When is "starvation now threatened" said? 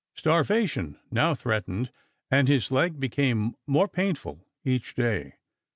0.15-1.91